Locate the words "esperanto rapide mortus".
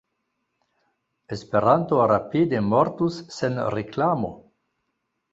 1.35-3.19